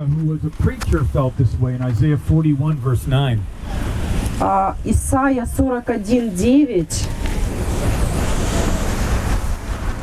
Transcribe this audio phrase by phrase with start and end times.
[0.00, 3.44] who was a preacher felt this way in Isaiah 41 verse 9.
[4.40, 7.08] А, Исайя 41.9.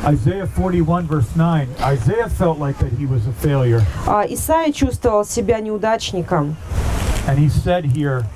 [0.04, 1.68] Isaiah 41 verse 9.
[1.80, 3.80] Isaiah felt like that he was a failure.
[4.06, 6.56] А, Исайя чувствовал себя неудачником.
[7.26, 8.26] And he said here,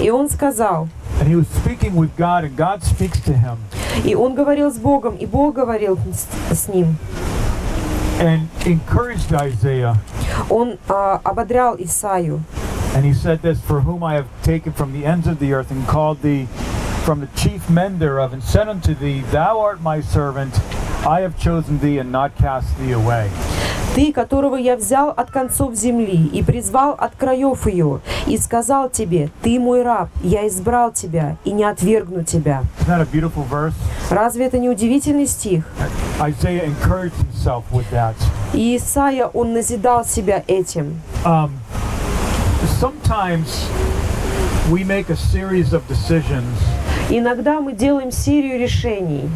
[0.00, 0.88] И он сказал,
[1.18, 3.58] and he was speaking with God and God speaks to him
[4.04, 6.96] и он говорил с Богом, и Бог говорил с, с ним.
[8.19, 9.97] and encouraged Isaiah.
[10.49, 12.41] Он а, ободрял Исаю.
[12.95, 15.71] And he said this, for whom I have taken from the ends of the earth
[15.71, 16.47] and called thee
[17.03, 20.53] from the chief men thereof and said unto thee, Thou art my servant,
[21.05, 23.29] I have chosen thee and not cast thee away.
[23.98, 27.98] Ты, которого я взял от концов земли и призвал от краев ее,
[28.28, 32.62] и сказал тебе, ты мой раб, я избрал тебя и не отвергну тебя.
[34.08, 35.64] Разве это не удивительный стих?
[38.54, 41.00] И Исайя, он назидал себя этим.
[41.24, 41.50] Um,
[42.78, 43.68] sometimes
[44.70, 46.54] we make a series of decisions
[47.10, 49.30] Иногда мы делаем серию решений,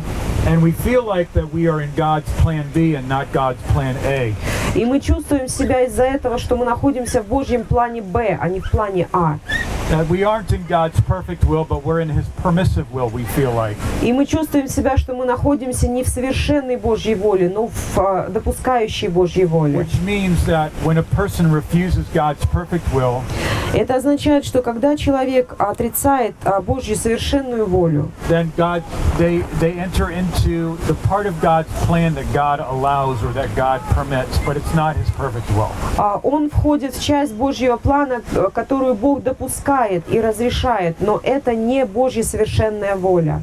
[0.47, 3.97] and we feel like that we are in God's plan B and not God's plan
[4.05, 4.35] A.
[4.75, 8.61] и мы чувствуем себя из-за этого, что мы находимся в Божьем плане Б, а не
[8.61, 9.39] в плане А.
[9.90, 13.54] That we aren't in God's perfect will, but we're in His permissive will, we feel
[13.54, 13.78] like.
[14.02, 18.28] И мы чувствуем себя, что мы находимся не в совершенной Божьей воле, но в а,
[18.28, 19.78] допускающей Божьей воле.
[19.80, 23.22] Which means that when a person refuses God's perfect will,
[23.74, 28.84] Это означает, что когда человек отрицает а, Божью совершенную волю, then God
[29.18, 33.80] they they enter into the part of God's plan that God allows or that God
[33.96, 35.70] permits, but it's not His perfect will.
[35.98, 41.55] а, он входит в часть Божьего плана, к- которую Бог допускает и разрешает, но это
[41.55, 43.43] не Божья совершенная воля.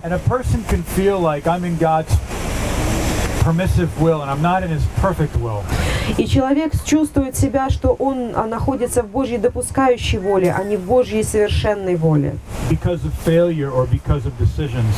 [6.17, 10.81] И человек чувствует себя, что он а, находится в Божьей допускающей воле, а не в
[10.81, 12.35] Божьей совершенной воле.
[12.69, 14.95] because of failure or because of decisions.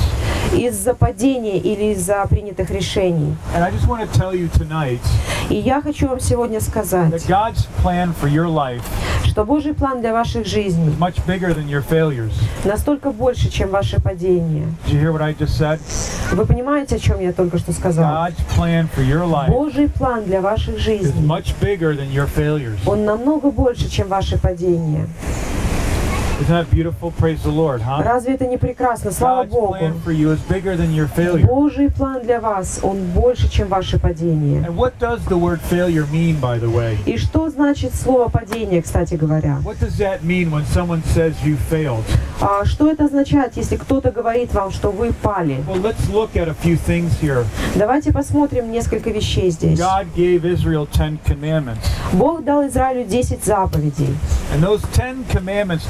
[0.54, 3.36] Из-за падения или из-за принятых решений.
[5.50, 7.12] И я хочу вам сегодня сказать,
[9.24, 10.94] что Божий план для ваших жизней
[12.66, 13.70] настолько больше, чем
[15.38, 15.80] just said?
[16.34, 18.06] Вы понимаете, о чем я только что сказал?
[19.50, 21.26] Божий план для ваших жизней,
[22.86, 25.08] он намного больше, чем ваше падение.
[26.42, 27.12] Isn't that beautiful?
[27.12, 28.02] Praise the Lord, huh?
[28.04, 29.12] Разве это не прекрасно?
[29.12, 29.78] Слава God's Богу!
[29.78, 31.46] plan for you is bigger than your failure.
[31.46, 34.64] Божий план для вас, он больше, чем ваше падение.
[34.64, 36.98] And what does the word failure mean, by the way?
[37.06, 39.62] И что значит слово падение, кстати говоря?
[39.64, 42.04] What does that mean when someone says you failed?
[42.42, 45.64] А что это означает, если кто-то говорит вам, что вы пали?
[45.68, 47.46] Well, let's look at a few things here.
[47.76, 49.80] Давайте посмотрим несколько вещей здесь.
[49.80, 51.86] God gave Israel Ten Commandments.
[52.14, 54.18] Бог дал Израилю 10 заповедей.
[54.52, 54.82] And those
[55.30, 55.86] Commandments.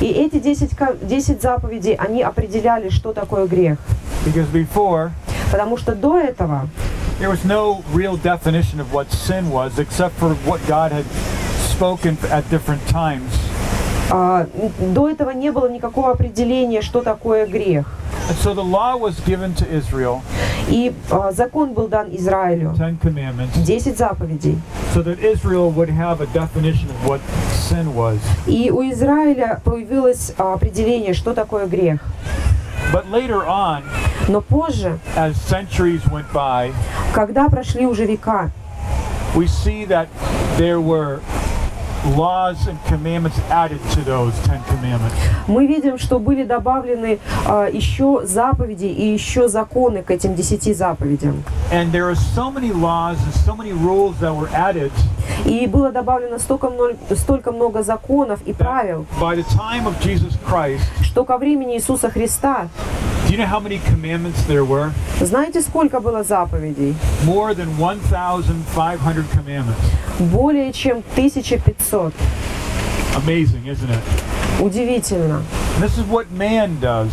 [0.00, 3.78] И эти 10, ко- 10 заповедей, они определяли, что такое грех.
[4.24, 5.10] Because before,
[5.50, 6.68] Потому что до этого
[7.20, 11.04] there was no real definition of what sin was except for what God had
[11.70, 13.32] spoken at different times.
[14.10, 17.84] а, н- до этого не было никакого определения, что такое грех.
[18.30, 20.20] And so the law was given to Israel,
[20.70, 22.74] И а, закон был дан Израилю.
[22.76, 24.58] 10 заповедей.
[28.46, 32.00] И у Израиля появилось а, определение, что такое грех.
[32.92, 33.82] But later on,
[34.28, 36.72] Но позже, as centuries went by,
[37.14, 38.50] когда прошли уже века,
[39.34, 40.08] we see that
[40.56, 41.20] there were
[45.48, 51.42] мы видим, что были добавлены а, еще заповеди и еще законы к этим десяти заповедям.
[51.72, 54.92] And there are so many laws and so many rules that were added
[55.44, 59.06] И было добавлено столько, мно- столько много законов и правил,
[61.02, 62.68] что ко времени Иисуса Христа,
[63.27, 64.91] Do you know how many commandments there were?
[65.21, 66.95] знаете, сколько было заповедей?
[67.25, 69.79] More than 1,500 commandments.
[70.19, 72.13] Более чем 1500.
[73.15, 74.01] Amazing, isn't it?
[74.59, 75.41] Удивительно.
[75.75, 77.11] And this is what man does.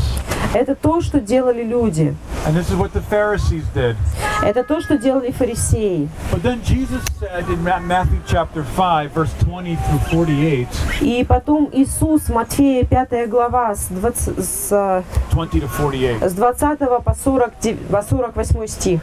[0.54, 2.14] Это то, что делали люди.
[2.46, 3.96] And this is what the Pharisees did.
[4.45, 6.07] Это то, что делали фарисеи.
[6.31, 10.67] But then Jesus said in Ma- Matthew chapter 5, verse 20 through 48,
[11.01, 16.21] И потом Иисус, Матфея 5 глава, с, 20 с, 20 to 48.
[16.29, 17.53] с 20 по, 40,
[17.89, 19.01] по 48 стих.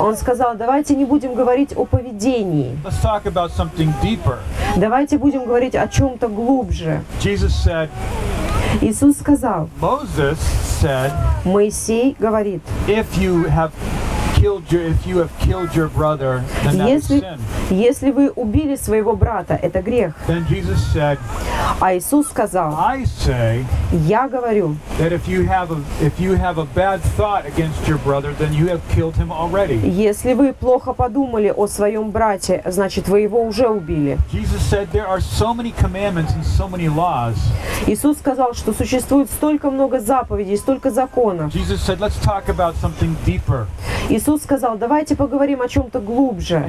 [0.00, 2.76] Он сказал, давайте не будем говорить о поведении,
[4.76, 7.02] давайте будем говорить о чем-то глубже.
[7.20, 7.88] Jesus said,
[8.80, 10.38] Иисус сказал, Moses
[10.80, 11.12] said,
[11.44, 13.72] Моисей говорит, if you have
[16.72, 17.38] Если,
[17.70, 20.14] если вы убили своего брата, это грех.
[21.80, 24.76] А Иисус сказал, I say я говорю,
[29.84, 34.18] если вы плохо подумали о своем брате, значит вы его уже убили.
[37.86, 41.52] Иисус сказал, что существует столько много заповедей, столько законов.
[44.08, 46.64] Jesus Иисус сказал, давайте поговорим о чем-то глубже.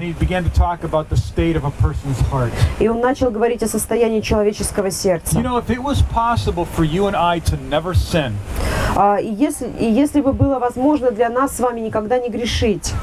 [2.80, 5.40] И он начал говорить о состоянии человеческого You сердца.
[5.42, 8.34] know, if it was possible for you and I to never sin,
[8.96, 12.94] А, и, если, и если бы было возможно для нас с вами никогда не грешить,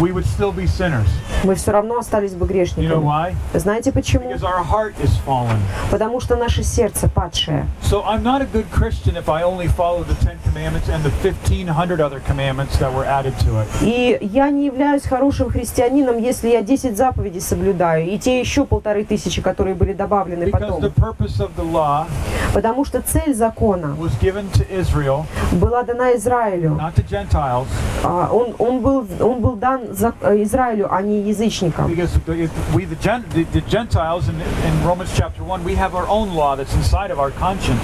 [0.00, 1.06] we would still be sinners.
[1.44, 3.04] мы все равно остались бы You know грешниками.
[3.04, 3.34] why?
[3.54, 4.28] Знаете почему?
[4.30, 5.58] Because our heart is fallen.
[5.90, 7.66] Потому что наше сердце падшее.
[7.82, 11.10] So I'm not a good Christian if I only follow the Ten Commandments and the
[11.22, 13.66] 1,500 other commandments that were added to it.
[13.82, 19.04] И я не являюсь хорошим христианином, если я 10 заповедей соблюдаю, и те еще полторы
[19.04, 21.14] тысячи, которые были добавлены Because the потом.
[21.16, 22.06] purpose of the law
[22.54, 26.70] Потому что цель закона was given to Israel, была дана Израилю.
[26.80, 27.66] not to Gentiles,
[28.04, 31.87] А, Он, он, был, он был дан за- э, Израилю, а не язычникам.
[31.87, 34.35] because the- we, the, Gen, the, the Gentiles, in,
[34.67, 37.79] in Romans chapter 1, we have our own law that's inside of our conscience.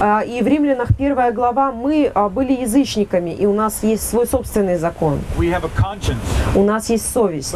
[0.00, 4.26] А, И в Римлянах первая глава мы а, были язычниками, и у нас есть свой
[4.26, 5.20] собственный закон.
[6.54, 7.54] У нас есть совесть.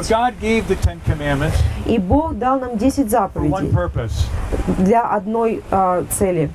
[1.87, 3.73] И Бог дал нам 10 for one заповедей
[4.79, 6.51] для одной а, цели.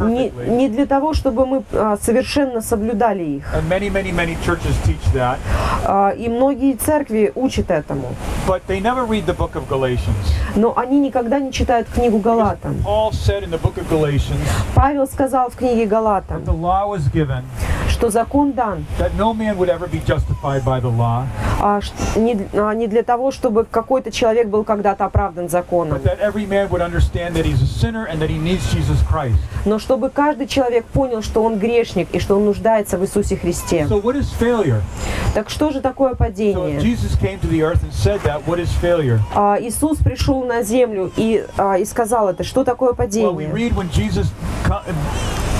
[0.00, 1.62] Не, не для того, чтобы мы
[2.00, 3.44] совершенно соблюдали их.
[6.18, 8.14] И многие церкви учат этому.
[10.56, 12.76] Но они никогда не читают книгу Галатам.
[12.84, 16.88] Paul said in the book of Galatians Павел сказал в книге that Галатам, the law
[16.88, 17.42] was given
[17.88, 21.24] что закон дан that no man would ever be justified by the law,
[21.60, 21.80] а,
[22.16, 26.46] не, а, не для того, чтобы какой-то человек был когда-то оправдан законом, but that every
[26.46, 29.38] man would understand that he's a sinner and that he needs Jesus Christ.
[29.64, 33.86] но чтобы каждый человек понял, что он грешник и что он нуждается в Иисусе Христе.
[33.88, 34.82] So what is failure?
[35.34, 36.80] Так что же такое So падение?
[36.80, 39.20] Jesus came to the earth and said that, what is failure?
[39.34, 42.44] А, Иисус пришел на землю и, а, и сказал это.
[42.44, 43.52] Что такое Well, we падение?
[43.64, 44.28] Read when Jesus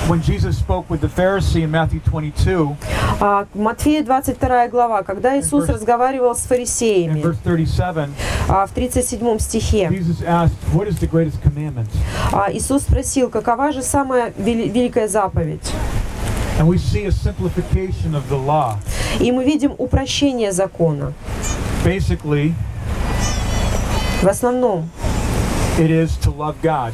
[0.09, 2.77] when Jesus spoke with the Pharisee in Matthew 22
[3.21, 8.11] А, Матфея 22 глава, когда Иисус verse- разговаривал с in фарисеями, verse 37,
[8.49, 11.89] а, в 37 стихе, Jesus asked, "What is the greatest commandment?"
[12.33, 15.63] а, Иисус спросил, какова же самая вели- великая заповедь?
[16.59, 18.77] And we see a simplification of the law.
[19.21, 21.15] И мы видим упрощение закона.
[21.85, 22.53] Basically,
[24.23, 24.89] В основном,
[25.79, 26.93] it is to love God.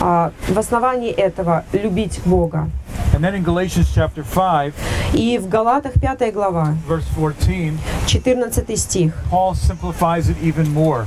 [0.00, 2.68] А, в основании этого любить Бога.
[3.14, 4.74] And then in Galatians chapter 5,
[5.14, 11.06] И в Галатах 5 глава, verse 14, 14 стих, Paul simplifies it even more.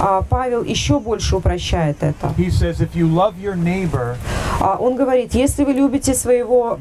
[0.00, 2.32] а, Павел еще больше упрощает это.
[2.36, 4.16] He says, if you love your neighbor,
[4.60, 6.78] А, Он говорит, если вы любите своего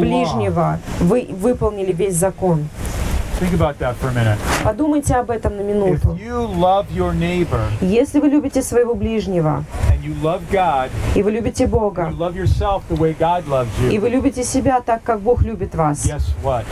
[0.00, 2.68] ближнего, вы выполнили весь закон.
[3.38, 4.38] Think about that for a minute.
[4.64, 6.18] Подумайте об этом на If минуту.
[6.18, 11.32] you love your neighbor Если вы любите своего ближнего, and you love God, и вы
[11.32, 15.02] любите you Бога, love yourself the way God loves и вы you, любите себя так,
[15.02, 16.64] как Бог любит вас, guess what?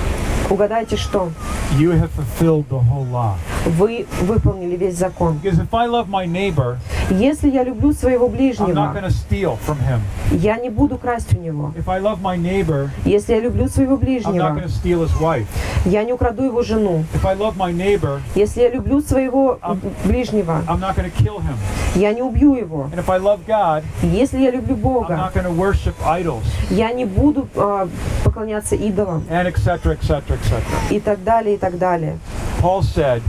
[0.49, 1.31] угадайте что?
[1.79, 3.37] You have fulfilled the whole law.
[3.67, 5.41] Вы выполнили весь закон.
[5.43, 6.77] Because if I love my neighbor,
[7.11, 10.01] Если я люблю своего I'm not ближнего, going to steal from him.
[10.33, 11.73] я не буду красть у него.
[11.77, 15.03] If I love my neighbor, Если я люблю своего I'm not ближнего, going to steal
[15.03, 15.47] his wife.
[15.85, 17.05] я не украду его жену.
[17.15, 21.23] If I love my neighbor, Если я люблю своего Ам- ближнего, I'm not going to
[21.23, 21.57] kill him.
[21.97, 22.89] я не убью его.
[22.93, 26.45] And if I love God, Если я люблю I'm Бога, not going to worship idols,
[26.71, 27.89] я не буду а,
[28.23, 30.63] поклоняться идолам and etc., etc., etc.
[30.91, 32.19] и так далее, и так далее.
[32.61, 33.23] Paul said,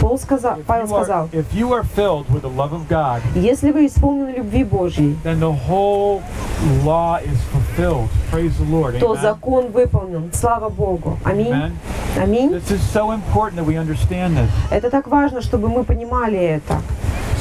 [0.00, 3.86] Пол сказал, Павел сказал, if you are filled with the love of God, если вы
[3.86, 6.22] исполнены любви Божьей, then the whole
[6.84, 8.08] law is fulfilled.
[8.30, 8.98] Praise the Lord.
[8.98, 10.30] то закон выполнен.
[10.32, 11.18] Слава Богу.
[11.24, 11.52] Аминь.
[11.52, 11.72] Amen.
[12.16, 12.50] Аминь.
[12.50, 14.48] This is so important that we understand this.
[14.70, 16.80] Это так важно, чтобы мы понимали это.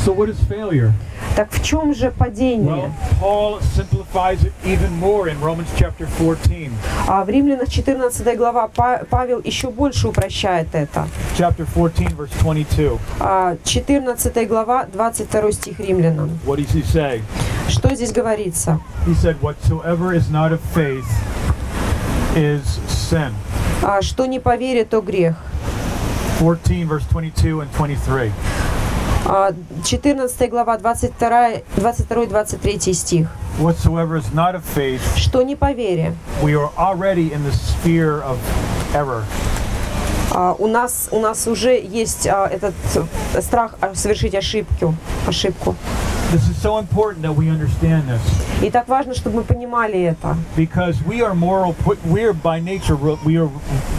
[0.05, 0.93] So, what is failure?
[1.35, 2.65] Так в чем же падение?
[2.73, 6.71] Well, Paul simplifies it even more in Romans chapter 14.
[7.07, 11.07] А в Римлянах 14 глава Па- Павел еще больше упрощает это.
[11.37, 12.97] Chapter 14, verse 22.
[13.19, 16.39] А, 14 глава, 22 стих Римлянам.
[16.45, 17.21] What does he say?
[17.67, 18.79] Что здесь говорится?
[19.05, 21.05] He said, Whatsoever is not of faith
[22.35, 23.33] is sin.
[23.83, 25.35] А, что не по вере, то грех.
[26.39, 28.31] 14, verse 22 and 23.
[29.31, 29.51] А,
[29.85, 33.27] 14 глава, 22, 22 23 стих.
[33.59, 36.15] whatsoever is not of faith, что не по вере.
[36.41, 38.37] we are already in the sphere of
[38.95, 39.23] error.
[40.31, 42.73] А, у нас у нас уже есть а, этот
[43.35, 44.95] э, страх а, совершить ошибку,
[45.27, 45.75] ошибку.
[46.32, 48.20] This is so important that we understand this
[48.62, 51.74] И так важно, чтобы мы понимали это, because we are moral.
[52.04, 52.96] We are by nature.
[52.96, 53.50] We are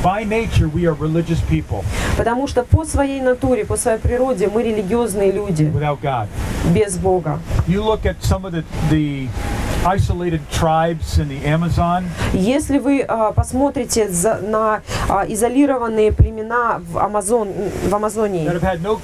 [0.03, 0.67] by nature.
[0.67, 1.83] We are religious people
[2.17, 6.27] потому что по своей натуре, по своей природе мы религиозные люди without God.
[6.73, 7.39] без Бога.
[7.67, 9.27] You look at some of the the
[9.84, 12.04] isolated tribes in the Amazon.
[12.32, 17.48] Если вы а, посмотрите за- на а, изолированные племена в Амазон
[17.88, 18.44] в Амазонии,
[18.82, 18.96] no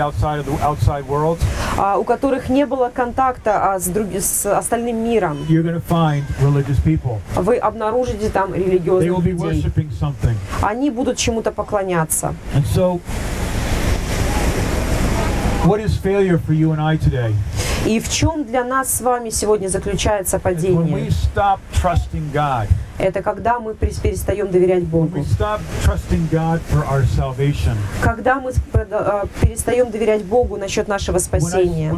[0.00, 1.38] outside the outside world,
[1.78, 5.38] а, у которых не было контакта а, с, друг- с остальным миром,
[7.36, 9.62] вы обнаружите там They религиозных will be людей.
[10.62, 12.34] Они будут чему-то поклоняться.
[12.54, 13.00] And so,
[15.64, 17.34] what is failure for you and I today?
[17.86, 21.10] И в чем для нас с вами сегодня заключается падение?
[22.98, 25.24] Это когда мы перес- перестаем доверять Богу.
[28.02, 28.52] Когда мы
[28.90, 31.90] а, перестаем доверять Богу насчет нашего спасения.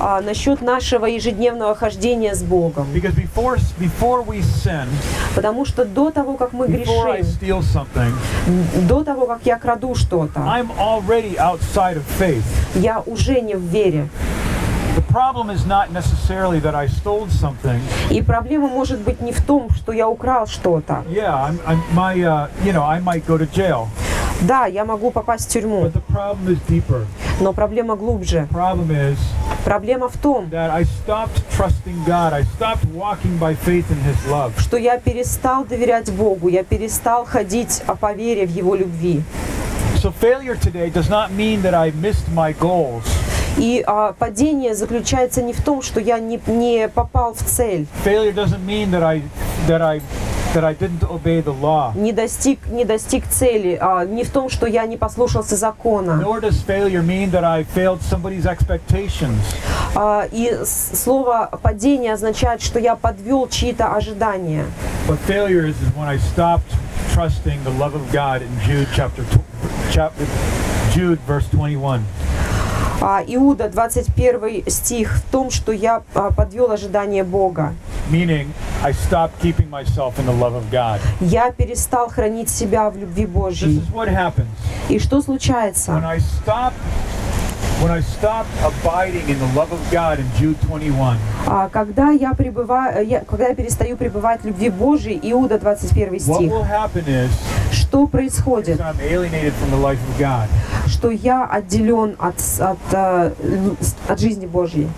[0.00, 2.86] а, насчет нашего ежедневного хождения с Богом.
[5.34, 6.92] Потому что до того, как мы грешим,
[8.88, 10.40] до того, как я краду что-то,
[12.74, 14.08] я уже не в вере.
[18.10, 21.04] И проблема может быть не в том, что я украл что-то.
[21.08, 23.88] Yeah, I'm, I'm my uh, you know I might go to jail,
[24.42, 27.06] Да, я могу попасть в тюрьму, but the problem is deeper.
[27.40, 28.48] но проблема глубже.
[28.50, 29.16] The problem is
[29.64, 30.50] Проблема в том,
[34.58, 39.22] что я перестал доверять Богу, я перестал ходить а, по вере в Его любви.
[39.96, 43.04] So failure today does not mean that I missed my goals.
[43.56, 47.86] И а, падение заключается не в том, что я не, не попал в цель,
[50.54, 51.92] that I didn't obey the law.
[51.96, 56.22] не достиг, не достиг цели, а, не в том, что я не послушался закона.
[56.22, 59.36] Nor does failure mean that I failed somebody's expectations.
[59.96, 64.66] А, и слово падение означает, что я подвел чьи-то ожидания.
[65.08, 66.72] But failure is, is when I stopped
[67.12, 69.44] trusting the love of God in Jude chapter tw-
[69.92, 70.24] chapter
[70.94, 72.04] Jude verse 21.
[73.06, 77.74] А, Иуда, 21 стих, в том, что я а, подвел ожидание Бога.
[81.20, 83.82] Я перестал хранить себя в любви Божьей.
[84.88, 85.92] И что случается?
[91.46, 96.18] А, когда, я пребываю, я, когда я перестаю пребывать в любви Божьей, Иуда, 21 What
[96.18, 96.52] стих,
[97.72, 98.78] что происходит?
[100.86, 103.32] Что я отделен от, от, э,
[104.08, 104.88] от жизни Божьей.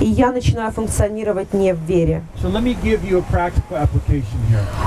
[0.00, 2.22] И я начинаю функционировать не в вере.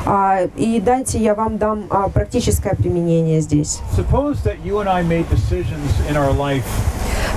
[0.05, 3.79] А, и дайте я вам дам а, практическое применение здесь.
[3.95, 6.65] Suppose that you and I made decisions in our life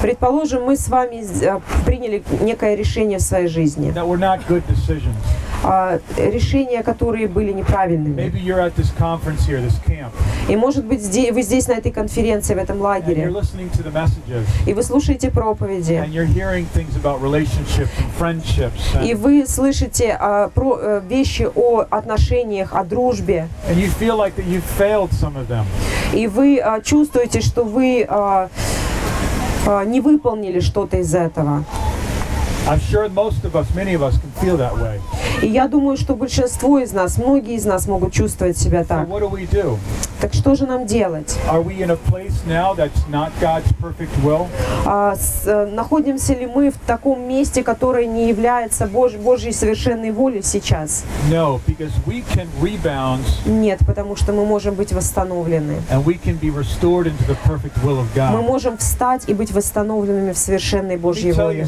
[0.03, 3.91] Предположим, мы с вами э, приняли некое решение в своей жизни.
[5.66, 8.21] А, решения, которые были неправильными.
[8.21, 8.73] Here,
[10.49, 11.00] И может быть
[11.33, 13.33] вы здесь на этой конференции, в этом лагере,
[14.66, 16.12] и вы слушаете проповеди, and
[19.02, 24.33] и вы слышите а, про, э, вещи о отношениях, о дружбе, like
[26.12, 28.50] и вы а, чувствуете, что вы а,
[29.66, 31.64] а, не выполнили что-то из этого.
[32.66, 34.99] I'm sure most of us, many of us, can feel that way.
[35.43, 39.09] И я думаю, что большинство из нас, многие из нас могут чувствовать себя так.
[40.21, 41.37] Так что же нам делать?
[44.87, 50.12] А, с- э, находимся ли мы в таком месте, которое не является Бож- Божьей совершенной
[50.12, 51.04] волей сейчас?
[51.30, 55.83] No, because we can rebound Нет, потому что мы можем быть восстановлены.
[55.90, 58.42] and we can be restored into the perfect will of Мы God.
[58.47, 61.66] можем встать и быть восстановленными в совершенной Божьей воле.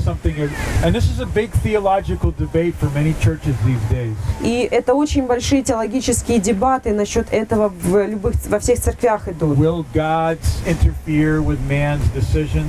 [4.42, 9.58] И это очень большие теологические дебаты насчет этого в любых, во всех церквях идут.
[9.58, 12.66] Will God interfere with man's decisions?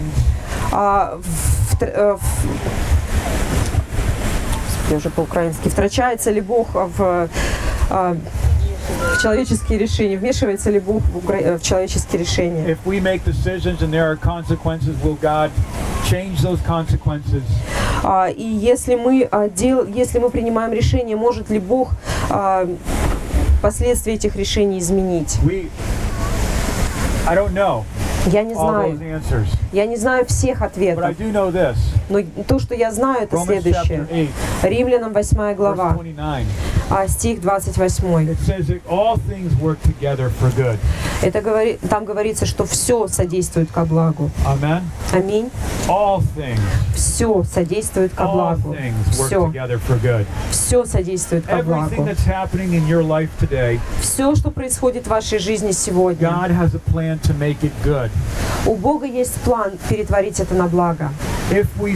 [0.72, 2.18] А, в- э,
[4.90, 5.68] в- уже по-украински.
[5.70, 7.28] Втрачается ли Бог в,
[7.90, 8.16] а,
[9.18, 10.18] в человеческие решения?
[10.18, 12.66] Вмешивается ли Бог в, э, в человеческие решения?
[12.70, 15.52] If we make decisions and there are consequences, will God
[16.10, 17.44] change those consequences?
[18.04, 21.92] А, и если мы, а, дел, если мы принимаем решение, может ли Бог
[22.30, 22.66] а,
[23.62, 25.38] последствия этих решений изменить?
[28.28, 28.98] Я не знаю.
[29.74, 31.04] Я не знаю всех ответов.
[32.10, 34.08] Но то, что я знаю, это следующее.
[34.62, 36.48] 8, Римлянам 8 verse глава, 29.
[36.90, 38.30] а, стих 28.
[38.30, 40.78] It says that all things work together for good.
[41.22, 44.30] Это говорит, там говорится, что все содействует ко благу.
[45.12, 45.50] Аминь.
[46.96, 48.76] Все содействует ко благу.
[49.12, 49.52] Все,
[50.52, 52.08] все содействует ко благу.
[54.02, 56.30] Все, что происходит в вашей жизни сегодня,
[58.66, 61.10] у Бога есть план перетворить это на благо.
[61.50, 61.96] If we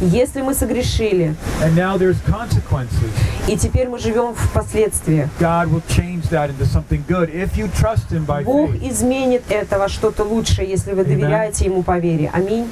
[0.00, 3.10] Если мы согрешили, and now there's consequences,
[3.48, 7.68] и теперь мы живем в последствиях, God will change that into something good if you
[7.68, 12.30] trust Him by Бог изменит это во что-то лучшее, если вы доверяете Ему по вере.
[12.32, 12.68] Аминь.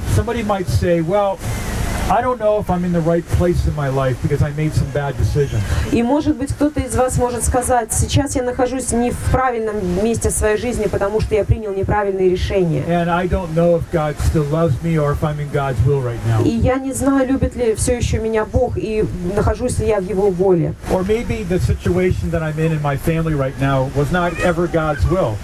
[2.07, 4.73] I don't know if I'm in the right place in my life because I made
[4.75, 5.59] some bad decisions.
[5.91, 10.29] И может быть кто-то из вас может сказать, сейчас я нахожусь не в правильном месте
[10.29, 12.83] своей жизни, потому что я принял неправильные решения.
[12.87, 16.01] And I don't know if God still loves me or if I'm in God's will
[16.01, 16.61] right И now.
[16.61, 19.03] я не знаю, любит ли все еще меня Бог и
[19.35, 20.75] нахожусь ли я в Его воле.
[20.91, 24.67] Or maybe the situation that I'm in in my family right now was not ever
[24.67, 25.37] God's will.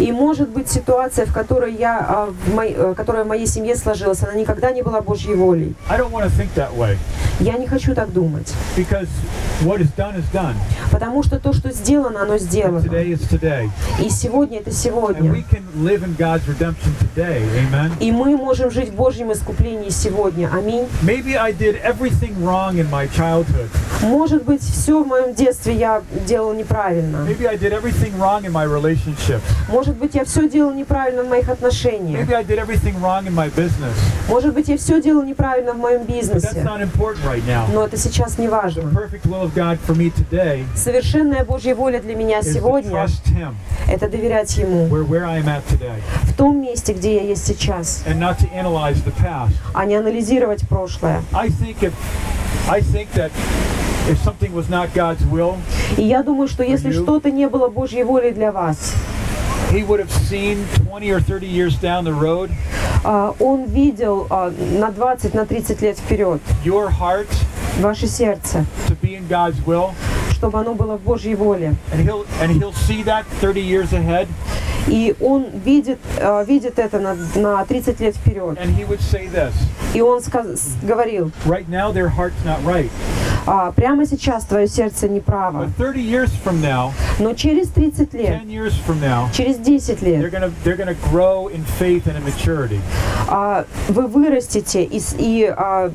[0.00, 3.74] И может быть ситуация, в которой я, а, в моей- э, которая в моей семье
[3.76, 5.74] сложилась, она никогда не была Божьей волей.
[5.88, 6.96] I don't want to think that way
[7.40, 9.08] Я не хочу так думать, because
[9.62, 10.54] what is done is done.
[10.90, 12.78] потому что то, что сделано, оно And сделано.
[12.80, 13.70] today is today.
[14.04, 15.30] И сегодня это And we сегодня.
[15.50, 17.42] can live in God's redemption today.
[17.70, 17.92] Amen.
[18.00, 20.50] И мы можем жить в Божьем искуплении сегодня.
[20.52, 20.86] Аминь.
[21.02, 23.68] Maybe I did everything wrong in my childhood.
[24.02, 27.18] Может быть, все в моем детстве я делал неправильно.
[27.28, 29.42] Maybe I did everything wrong in my relationships.
[29.68, 32.20] Может быть, я все делал неправильно в моих отношениях.
[32.28, 33.94] Maybe I did everything wrong in my business.
[34.28, 36.62] Может быть, я все делал неправильно в моем That's бизнесе.
[37.72, 38.82] Но это сейчас не важно.
[40.74, 43.06] Совершенная Божья воля для меня сегодня
[43.88, 44.86] это доверять Ему
[46.22, 48.04] в том месте, где я есть сейчас,
[49.74, 51.22] а не анализировать прошлое.
[55.96, 58.94] И я думаю, что если что-то не было Божьей волей для вас,
[63.04, 64.50] He would have seen 20 or 30 years down the road а, Он видел а,
[64.50, 67.28] на 20, на 30 лет вперед your heart
[67.80, 69.90] ваше сердце, to be in God's will,
[70.32, 71.74] чтобы оно было в Божьей воле.
[71.92, 74.26] and He'll and He'll see that 30 years ahead,
[74.88, 78.58] И Он видит, а, видит это на, на 30 лет вперед.
[78.58, 79.52] and He would say this:
[79.94, 82.90] И Он сказ- говорил, Right now, their heart's not right,
[83.48, 88.42] а, прямо сейчас твое сердце неправо, but 30 years from now, но через 30 лет,
[88.42, 90.32] 10 years from now, через 10 they're лет
[93.28, 95.90] а, вы вырастете и, и а,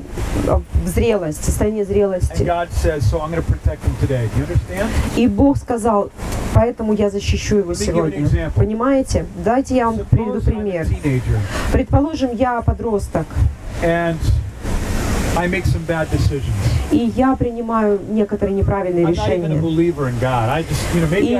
[0.48, 2.42] а, в зрелость, состояние зрелости.
[2.82, 4.88] Says, "So I'm going to protect them today." Do you understand?
[5.16, 6.10] И Бог сказал,
[6.54, 8.50] поэтому я защищу его сегодня.
[8.54, 9.26] Понимаете?
[9.44, 10.86] Дайте я вам приведу Suppose a пример.
[11.72, 13.26] Предположим, я подросток,
[13.82, 14.16] and
[15.36, 16.73] I make some bad decisions.
[16.94, 19.48] И я принимаю некоторые неправильные решения.
[20.62, 21.30] just, you know, maybe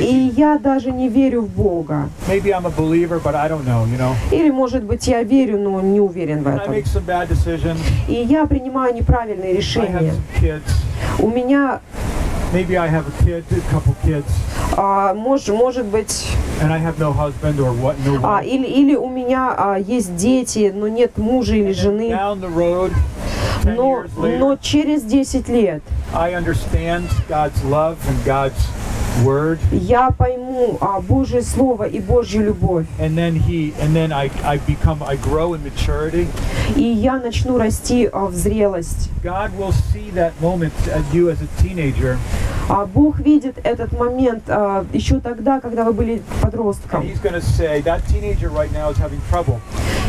[0.00, 2.08] И- я даже не верю в Бога.
[2.76, 3.20] believer,
[3.64, 3.84] know.
[3.86, 6.74] You know, Или, может быть, я верю, но не уверен в этом.
[8.08, 10.14] И я принимаю неправильные решения.
[11.18, 11.80] У меня,
[12.52, 14.30] Maybe I have a kid, a couple kids,
[14.76, 16.28] а, мож- может быть,
[16.62, 20.14] and I have no husband or what, no а, или, или у меня а, есть
[20.14, 22.10] дети, но нет мужа или жены.
[22.12, 25.82] down the road, 10 Но, но через 10 лет
[29.70, 32.86] я пойму а, Божье Слово и Божью любовь.
[36.76, 39.10] И я начну расти а, в зрелость.
[39.22, 42.18] God will see that moment as you as a teenager,
[42.68, 47.02] А Бог видит этот момент а, еще тогда, когда вы были подростком.
[47.02, 47.12] Right.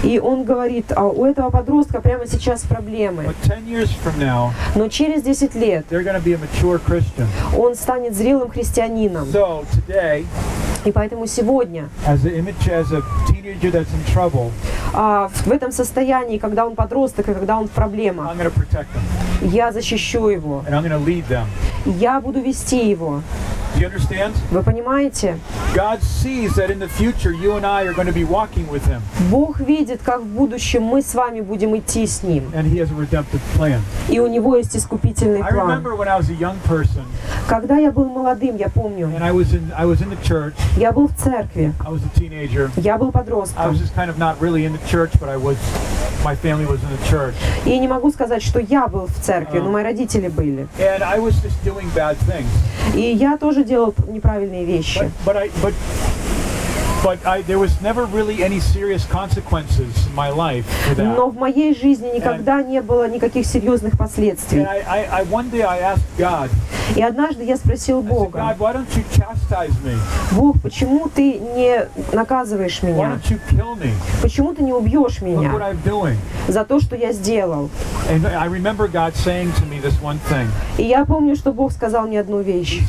[0.04, 3.24] И Он говорит, а, у этого подростка прямо сейчас проблемы.
[3.26, 9.28] But 10 years from now, Но через 10 лет a он станет зрелым христианином.
[9.30, 10.26] So today,
[10.86, 14.52] И поэтому сегодня, as an image, as a teenager that's in trouble,
[14.94, 18.32] а, в этом состоянии, когда он подросток и когда он в проблемах,
[19.42, 20.64] Я защищу его.
[21.86, 23.22] Я буду вести его.
[23.78, 24.34] You understand?
[24.52, 25.38] Вы понимаете?
[25.76, 28.86] God sees that in the future you and I are going to be walking with
[28.88, 32.46] Him, Бог видит, как в будущем мы с вами будем идти с Ним.
[32.54, 33.82] and He has a redemptive plan.
[34.08, 35.68] И у Него есть искупительный I план.
[35.84, 37.04] remember when I was a young person
[37.50, 40.54] Когда я был молодым, я помню, and I was in I was in the church.
[40.78, 42.72] я был в церкви, I was a teenager.
[42.78, 43.74] я был I was подростком.
[43.76, 45.58] just kind of not really in the church, but I was.
[46.24, 47.36] My family was in the church,
[47.66, 50.68] И не могу сказать, что я был в церкви, но мои родители были.
[50.80, 52.48] and I was just doing bad things.
[52.96, 55.12] И я тоже делал неправильные But вещи.
[55.26, 56.35] but but but I, there
[61.04, 64.62] Но в моей жизни никогда не было никаких серьезных последствий.
[64.64, 66.50] I, I, I one day I asked God,
[66.96, 69.96] И однажды я спросил Бога, God, why don't you chastise me?
[70.32, 73.20] Бог, почему ты не наказываешь Why меня?
[73.24, 73.92] don't you kill me?
[74.24, 75.52] Почему ты не убьешь меня
[76.48, 77.70] за то, что я сделал?
[80.78, 82.82] И я помню, что Бог сказал мне одну вещь.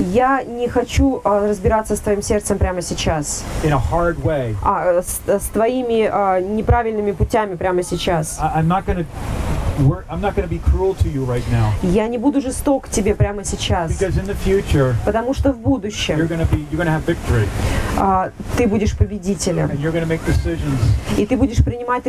[0.00, 4.54] Я не хочу а, разбираться с твоим сердцем прямо сейчас, in a hard way.
[4.64, 8.38] а э, с, с твоими а, неправильными путями прямо сейчас.
[8.40, 9.04] I, I'm not going
[11.82, 13.92] Я не буду жесток к тебе прямо сейчас,
[14.44, 17.46] future потому что в будущем be you're
[17.98, 19.70] а, ты будешь победителем,
[21.18, 22.06] и ты будешь принимать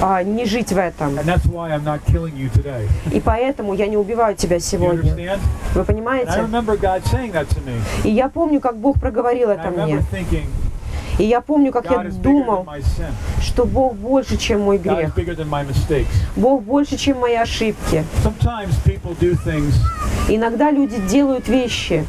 [0.00, 1.18] а, не жить в этом.
[3.12, 5.38] И поэтому я не убиваю тебя сегодня.
[5.74, 6.32] Вы понимаете?
[8.04, 9.96] И я помню, как Бог проговорил это мне.
[10.12, 10.46] thinking,
[11.18, 12.66] И я помню, как я God думал,
[13.42, 15.12] что Бог больше, чем мой грех.
[16.36, 18.04] Бог больше, чем мои ошибки.
[20.28, 22.04] Иногда люди делают вещи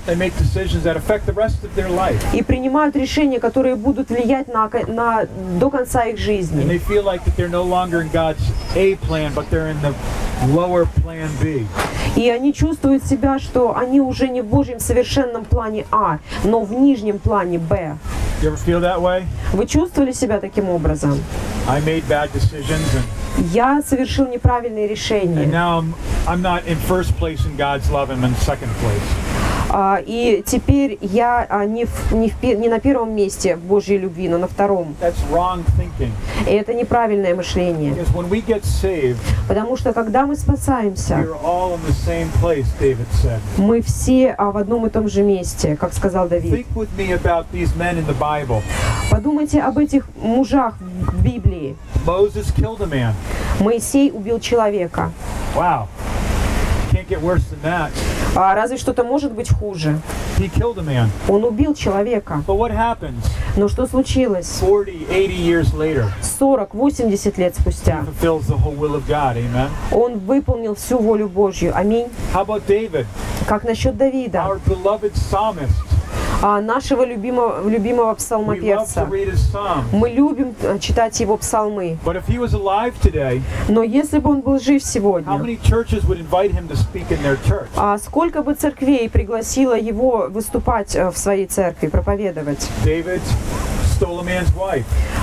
[2.34, 5.26] и принимают решения, которые будут влиять на, на,
[5.60, 6.64] до конца их жизни.
[7.04, 7.64] like no
[9.08, 9.34] plan,
[10.54, 11.66] lower plan B.
[12.16, 16.74] И они чувствуют себя, что они уже не в Божьем совершенном плане А, но в
[16.74, 17.98] нижнем плане Б.
[19.54, 21.18] Вы чувствовали себя таким образом?
[23.54, 25.46] Я совершил неправильные решения.
[30.06, 34.38] И теперь я а, не, в- не, в не на первом месте Божьей любви, но
[34.38, 34.96] на втором.
[36.48, 37.94] И это неправильное мышление.
[38.64, 39.16] Saved,
[39.48, 41.26] Потому что когда мы спасаемся,
[42.42, 42.66] place,
[43.58, 46.66] мы все а, в одном и том же месте, как сказал Давид.
[49.10, 51.76] Подумайте об этих мужах в Библии.
[53.60, 55.12] Моисей убил человека.
[55.56, 55.88] Wow.
[56.92, 57.92] Can't get worse than that.
[58.34, 60.00] А разве что-то может быть хуже?
[61.28, 62.42] Он убил человека.
[63.58, 64.48] Но что случилось?
[64.48, 66.06] 40, 80 years later?
[66.40, 68.06] 40-80 лет спустя
[69.92, 71.76] он выполнил всю волю Божью.
[71.76, 72.08] Аминь.
[73.48, 74.46] Как насчет Давида,
[76.62, 79.06] нашего любимого, любимого псалмопевца?
[79.92, 81.98] Мы любим э, читать его псалмы.
[83.70, 85.32] Но если бы он был жив сегодня,
[87.76, 92.68] а сколько бы церквей пригласило его выступать э, в своей церкви, проповедовать?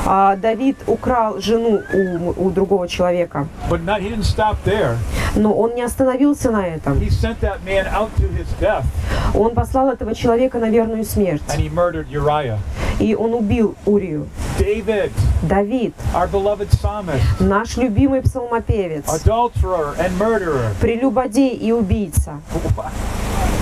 [0.06, 4.96] А Давид украл жену у, у другого человека, but not, he didn't stop there.
[5.36, 6.98] но он не остановился на этом.
[6.98, 8.84] He sent that man out to his death,
[9.34, 12.58] Он послал этого человека на верную смерть, and he murdered Uriah.
[12.98, 14.26] и он убил Урию.
[14.58, 15.12] David,
[15.42, 20.70] Давид, our beloved psalmist, наш любимый псалмопевец, adulterer and murderer.
[20.80, 22.40] прелюбодей и убийца.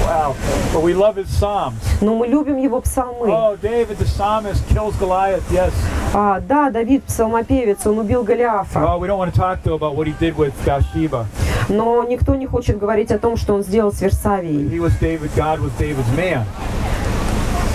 [0.06, 0.36] Wow.
[0.72, 1.74] But we love his psalms.
[2.00, 3.28] Но мы любим его псалмы.
[3.28, 5.42] Oh, David, the psalmist, kills Goliath.
[5.50, 5.72] Yes.
[6.14, 8.78] А, да, Давид псалмопевец, он убил Голиафа.
[8.84, 11.26] Oh, we don't want to talk though about what he did with Bathsheba.
[11.68, 14.68] Но никто не хочет говорить о том, что он сделал с Версавией.
[14.68, 15.30] He was David.
[15.34, 16.44] God was David's man.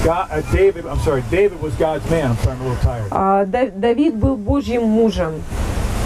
[0.05, 0.85] God, uh, David.
[0.87, 1.21] I'm sorry.
[1.29, 2.31] David was God's man.
[2.31, 2.55] I'm sorry.
[2.55, 3.07] I'm a little tired.
[3.11, 5.43] А, Да- Давид был Божьим мужем.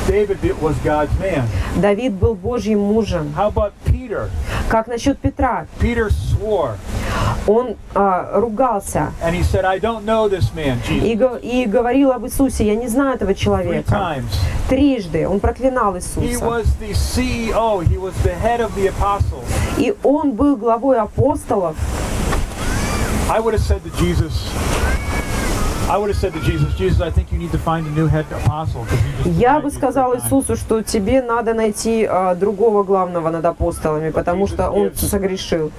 [0.07, 1.45] David did- was God's man.
[1.77, 3.33] Давид был Божьим мужем.
[3.35, 4.29] How about Peter?
[4.69, 5.65] Как насчет Петра?
[5.79, 6.75] Peter swore,
[7.47, 11.65] Он а, ругался and he said, "I don't know this man, Jesus." и, го- и
[11.65, 12.65] говорил об Иисусе.
[12.65, 13.91] Я не знаю этого Three человека.
[13.91, 14.25] times.
[14.69, 16.45] Трижды он проклинал He Иисуса.
[16.45, 17.81] was the CEO.
[17.81, 19.45] He was the head of the apostles.
[19.77, 21.75] И он был главой апостолов.
[23.29, 24.33] I would have said to Jesus,
[29.25, 34.09] Я бы сказал three times." Иисусу, что тебе надо найти а, другого главного над апостолами,
[34.09, 35.71] потому что он согрешил.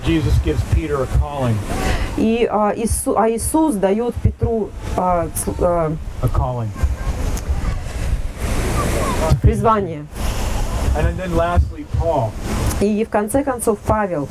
[2.16, 6.68] И а, Иису- а Иисус дает Петру calling.
[9.42, 10.06] призвание.
[10.96, 12.30] And then lastly, Paul.
[12.80, 14.28] И в конце концов Павел,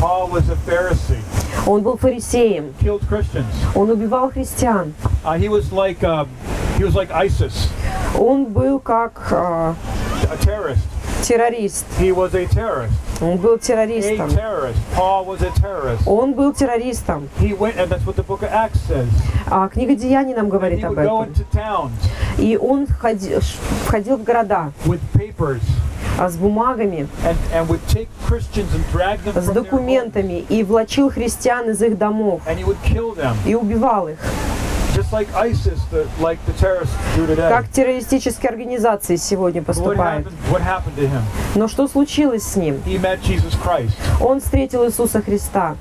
[0.00, 1.22] Paul was a Pharisee,
[1.66, 3.44] он был фарисеем, killed Christians.
[3.74, 4.94] он убивал христиан,
[5.24, 6.24] Uh, he was like uh,
[6.78, 7.68] he was like ISIS,
[8.18, 9.74] он был как а,
[10.30, 10.82] a terrorist.
[11.22, 14.78] террорист, He was a terrorist, он был a террористом, terrorist.
[14.96, 16.02] Paul was a terrorist.
[16.06, 17.28] он был террористом.
[17.38, 19.06] He went, and that's what the book of Acts says.
[19.48, 21.32] А книга Деяний нам And говорит he об would go этом.
[21.32, 21.92] into towns
[22.38, 22.86] И он
[23.40, 27.08] ш- входил в города, with papers а, с бумагами,
[29.34, 32.42] с документами и влачил христиан из их домов
[33.46, 34.18] и убивал их,
[37.48, 40.28] как террористические организации сегодня поступают.
[41.54, 42.80] Но что случилось с ним?
[44.20, 45.76] Он встретил Иисуса Христа.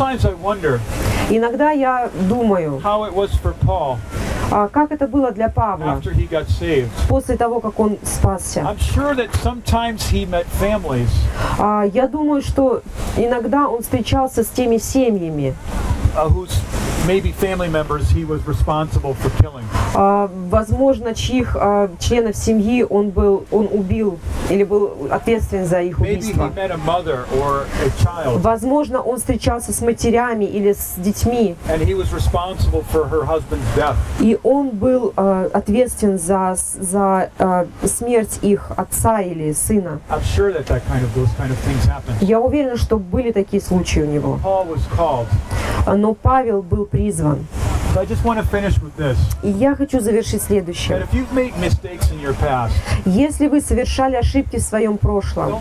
[0.00, 0.80] Sometimes I wonder
[1.28, 3.98] Иногда я думаю, how it was for Paul
[4.50, 6.88] а как это было для Павла after he got saved.
[7.06, 8.60] после того, как он спасся.
[8.62, 11.10] I'm sure that sometimes he met families
[11.58, 12.80] А, Я думаю, что
[13.18, 15.54] иногда он встречался с теми семьями,
[16.16, 16.58] uh, whose
[17.06, 19.66] maybe family members he was responsible for killing.
[19.94, 25.98] А, возможно, чьих а, членов семьи он был, он убил или был ответственен за их
[26.00, 26.50] убийство.
[28.36, 31.56] Возможно, он встречался с матерями или с детьми,
[34.20, 37.30] и он был а, ответственен за, за
[37.84, 40.00] смерть их отца или сына.
[42.20, 44.38] Я уверена, что были такие случаи у него.
[45.86, 47.46] Но Павел был призван.
[49.42, 51.06] Я хочу завершить следующее.
[53.04, 55.60] Если вы совершали ошибки в своем прошлом,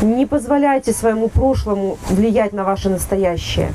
[0.00, 3.72] не позволяйте своему прошлому влиять на ваше настоящее.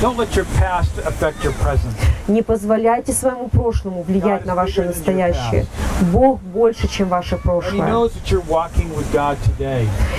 [0.00, 1.94] Don't let your past affect your present.
[2.26, 5.66] Не позволяйте своему прошлому влиять на ваше настоящее.
[6.10, 8.08] Бог больше, чем ваше прошлое.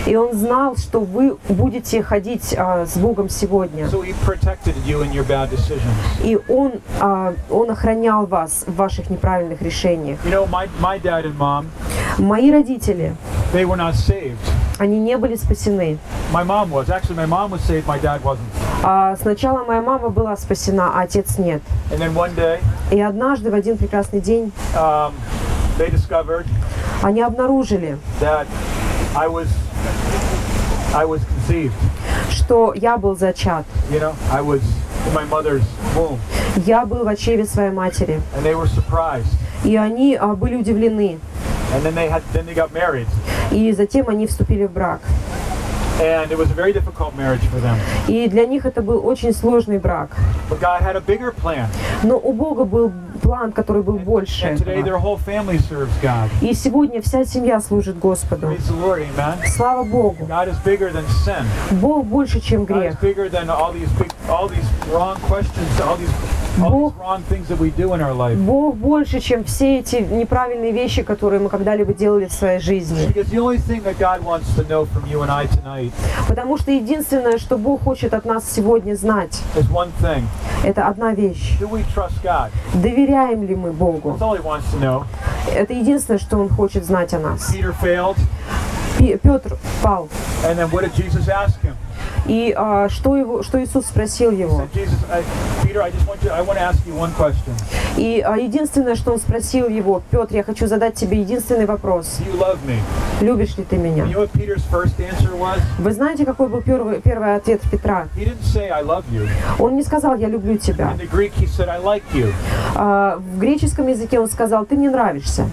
[0.06, 3.86] И Он знал, что вы будете ходить а, с Богом сегодня.
[3.86, 5.82] So he protected you in your bad decisions.
[6.24, 10.20] И Он, а, он охранял вас в ваших неправильных решениях.
[10.24, 11.66] You know, my, my dad and mom,
[12.20, 13.16] Мои родители,
[13.52, 14.38] they were not saved.
[14.78, 15.98] они не были спасены.
[16.32, 16.90] My mom was.
[16.90, 18.46] Actually, my mom was saved, my dad wasn't.
[18.84, 21.62] А сначала моя мама была спасена, а отец нет.
[21.90, 22.60] Day,
[22.92, 25.14] И однажды, в один прекрасный день, um,
[25.78, 26.46] they discovered
[27.04, 28.46] они обнаружили, that
[29.16, 29.48] I was,
[30.96, 31.74] I was conceived.
[32.30, 33.66] что я был зачат.
[33.90, 34.62] You know, I was
[35.08, 35.64] in my mother's
[35.96, 36.20] womb.
[36.66, 38.22] Я был в очеве своей матери.
[38.36, 39.28] And they were surprised.
[39.64, 41.20] И они а, были удивлены.
[41.74, 43.08] And then they had, then they got married.
[43.52, 45.02] И затем они вступили в брак.
[48.08, 50.10] И для них это был очень сложный брак.
[50.50, 51.68] But God had a bigger plan.
[52.04, 54.84] Но у Бога был план, который был больше And today этого.
[54.84, 56.30] their whole family serves God.
[56.42, 58.48] И сегодня вся семья служит Господу.
[58.48, 59.48] Praise the Lord, amen.
[59.48, 60.26] Слава Богу!
[60.28, 61.46] God is bigger than sin.
[61.80, 62.96] Бог больше, чем грех.
[66.58, 66.94] Бог-.
[68.36, 73.12] Бог больше, чем все эти неправильные вещи, которые мы когда-либо делали в своей жизни.
[76.28, 79.42] Потому что единственное, что Бог хочет от нас сегодня знать,
[80.64, 81.58] это одна вещь.
[82.74, 84.16] Доверяем ли мы Богу?
[85.56, 87.50] Это единственное, что Он хочет знать о нас.
[89.24, 90.10] Петр пал.
[92.32, 94.62] И а, что, его, что Иисус спросил его?
[97.98, 102.20] И а, единственное, что он спросил его, Петр, я хочу задать тебе единственный вопрос.
[103.20, 104.06] Любишь ли ты меня?
[105.80, 108.08] Вы знаете, какой был первый, первый ответ Петра?
[109.60, 110.94] Он не сказал, я люблю тебя.
[112.76, 115.50] А, в греческом языке он сказал, ты мне нравишься.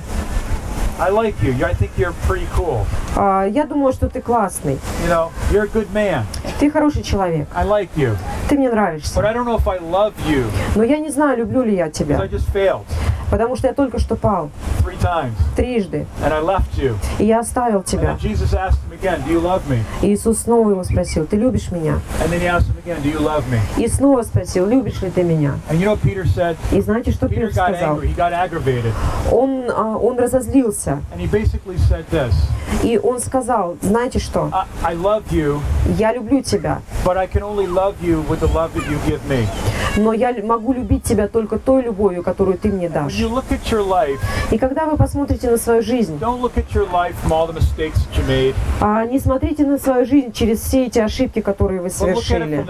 [1.00, 1.52] I like you.
[1.64, 2.84] I think you're pretty cool.
[3.16, 4.78] А, я думаю, что ты классный.
[5.06, 6.24] You know, you're a good man.
[6.58, 7.46] Ты хороший человек.
[7.54, 8.16] I like you.
[8.48, 9.20] Ты мне But нравишься.
[9.20, 12.20] I don't know if I love you Но я не знаю, люблю ли я because
[12.20, 12.38] I тебя.
[12.38, 12.84] just failed
[13.30, 14.50] Потому что я только что пал.
[15.56, 16.06] Трижды.
[17.18, 18.16] И я оставил тебя.
[20.02, 22.00] Иисус снова его спросил, ты любишь меня?
[23.76, 25.54] И снова спросил, любишь ли ты меня?
[26.72, 28.00] И знаете, что Петр сказал?
[29.32, 31.00] Он, а, он разозлился.
[32.82, 34.50] И он сказал, знаете что?
[35.98, 36.80] Я люблю тебя,
[39.96, 43.12] но я могу любить тебя только той любовью, которую ты мне дашь.
[44.50, 46.18] И когда вы посмотрите на свою жизнь,
[48.80, 52.66] а не смотрите на свою жизнь через все эти ошибки, которые вы совершили.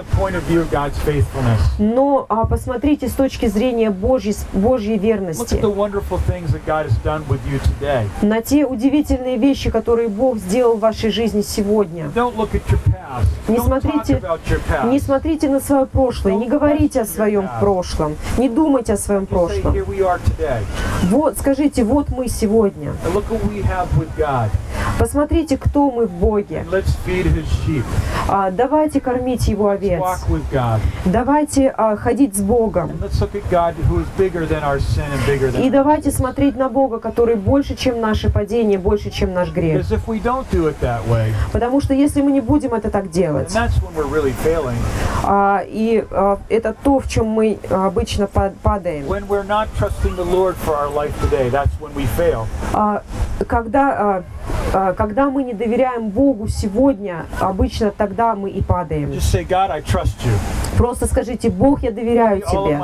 [1.79, 5.55] Но а, посмотрите с точки зрения Божьей, Божьей верности.
[8.23, 12.11] На те удивительные вещи, которые Бог сделал в вашей жизни сегодня.
[13.49, 14.21] Не смотрите-.
[14.91, 19.73] Не смотрите на свое прошлое, не говорите о своем прошлом, не думайте о своем прошлом.
[21.11, 22.93] Вот, скажите, вот мы сегодня.
[24.99, 26.65] Посмотрите, кто мы в Боге.
[28.29, 30.03] А, давайте кормить Его овец.
[31.05, 32.91] Давайте а, ходить с Богом.
[35.61, 39.87] И давайте смотреть на Бога, который больше, чем наше падение, больше, чем наш грех.
[41.53, 44.35] Потому что если мы не будем это так делать, really
[45.25, 49.07] а, и а, это то, в чем мы а, обычно па- падаем.
[51.23, 51.51] Today.
[52.73, 53.03] А,
[53.47, 54.58] когда, а, а,
[54.97, 59.13] когда мы не доверяем Богу сегодня, обычно тогда мы и падаем.
[60.77, 62.79] Просто скажите, Бог, я доверяю тебе.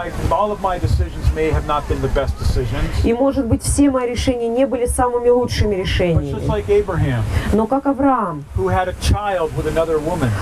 [3.05, 6.41] И, может быть, все мои решения не были самыми лучшими решениями.
[7.53, 8.45] Но как Авраам,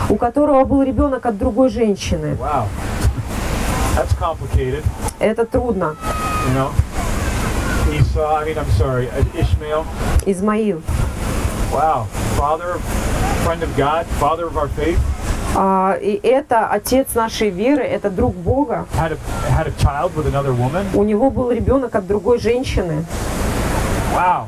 [0.08, 2.36] у которого был ребенок от другой женщины.
[5.18, 5.96] Это трудно.
[10.56, 10.82] you
[11.72, 12.06] Wow.
[12.36, 12.78] Father,
[13.44, 14.98] friend of God, father of our faith,
[15.54, 18.86] А, и это отец нашей веры, это друг Бога.
[18.94, 19.18] had a,
[19.50, 20.86] had a child with another woman.
[20.94, 23.04] У него был ребенок от другой женщины.
[24.14, 24.46] Wow.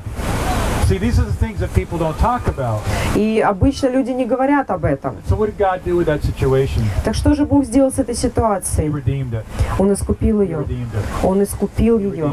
[0.94, 2.80] See, these are the things that people don't talk about.
[3.16, 5.16] И обычно люди не говорят об этом.
[5.28, 6.84] So what did God do with that situation?
[7.04, 8.88] Так что же Бог сделал с этой He ситуацией?
[8.90, 9.42] redeemed it.
[9.80, 10.58] Он искупил He ее.
[10.58, 11.26] redeemed it.
[11.26, 12.26] Он искупил He ее.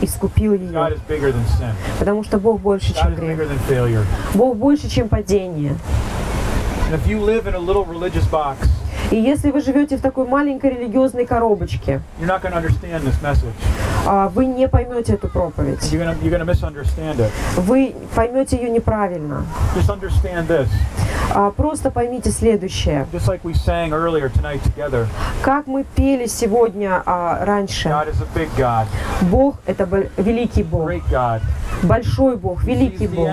[0.00, 0.04] it.
[0.04, 0.96] Искупил God ее.
[0.96, 1.72] is bigger than sin.
[2.00, 3.50] Потому что Бог больше, God чем is bigger грех.
[3.50, 4.04] than failure.
[4.34, 5.76] Бог больше, чем падение.
[6.90, 8.66] And if you live in a little religious box,
[9.10, 12.02] И если вы живете в такой маленькой религиозной коробочке,
[14.06, 15.80] а, вы не поймете эту проповедь.
[15.80, 16.36] You're to you're
[17.16, 17.30] it.
[17.56, 19.46] Вы поймете ее неправильно.
[21.34, 23.06] А, Просто поймите следующее.
[23.12, 25.06] Just like we sang earlier tonight together,
[25.42, 27.88] Как мы пели сегодня а, раньше,
[29.22, 29.84] Бог— это
[30.16, 30.90] великий Бог,
[31.82, 33.28] большой Бог, великий Бог.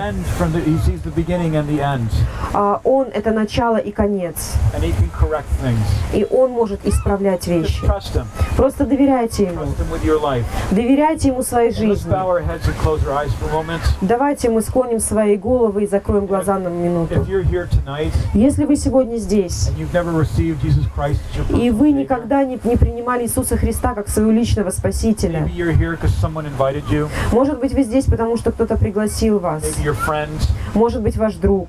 [2.52, 4.54] А, Он— это начало и конец.
[6.12, 7.84] И Он может исправлять вещи.
[8.56, 9.60] Просто доверяйте Ему.
[10.70, 12.06] Доверяйте Ему своей жизни.
[14.00, 17.14] Давайте мы склоним свои головы и закроем глаза на минуту.
[18.34, 19.70] Если вы сегодня здесь,
[21.56, 25.48] и вы никогда не, не принимали Иисуса Христа как своего личного Спасителя,
[27.32, 29.62] может быть, вы здесь, потому что кто-то пригласил вас,
[30.74, 31.68] может быть, ваш друг,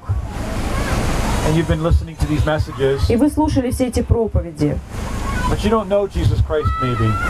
[3.09, 4.77] и вы слушали все эти проповеди,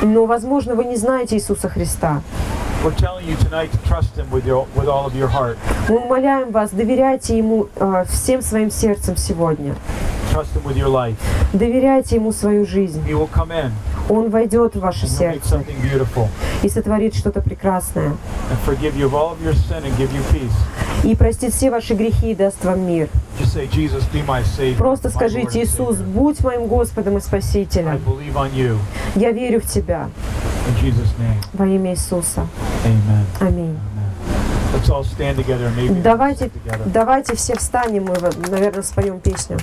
[0.02, 2.22] но, возможно, вы не знаете Иисуса Христа.
[2.84, 5.58] We're telling you tonight to trust Him with, your, with all of your heart.
[5.90, 9.76] Мы умоляем вас, доверяйте Ему э, всем своим сердцем сегодня.
[10.32, 11.16] Trust Him with your life.
[11.54, 13.02] Доверяйте Ему свою жизнь.
[13.08, 13.72] He will come in
[14.10, 15.64] Он войдет в ваше сердце
[16.64, 18.16] и сотворит что-то прекрасное.
[21.04, 23.10] И простит все ваши грехи и даст вам мир.
[24.78, 28.00] Просто скажите, Иисус, будь моим Господом и Спасителем.
[29.16, 30.10] Я верю в Тебя.
[30.68, 31.42] In Jesus' name.
[31.54, 32.46] Во имя Иисуса.
[33.40, 33.78] Аминь.
[33.78, 33.80] Amen.
[34.74, 36.52] Let's all stand together and maybe Давайте,
[36.88, 38.16] давайте все встанем, мы,
[38.50, 39.58] наверное, споем песню.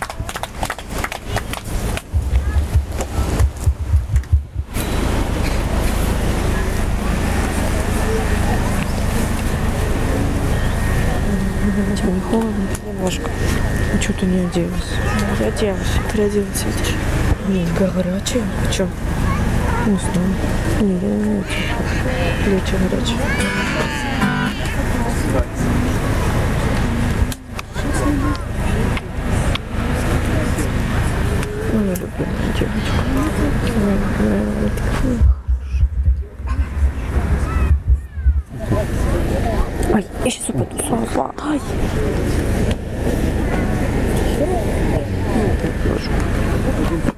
[11.96, 12.50] Тебе не холодно?
[12.86, 13.30] Немножко.
[13.92, 14.72] Ну, что ты не оделась?
[15.38, 15.80] Я оделась.
[16.12, 16.94] Ты оделась, видишь?
[17.48, 18.42] Нет, горячая.
[18.66, 18.88] Почему?
[19.86, 20.34] Не знаю.
[20.80, 21.68] Не, я не очень.
[22.42, 23.18] Плечи горячие.
[31.72, 32.98] Ну, я люблю мою девочку.
[33.76, 35.34] Ой, ой, ой, такая хорошая.
[39.92, 41.26] Ай, я сейчас упаду с ума.
[41.42, 41.60] Ай.
[45.90, 47.13] Ложку.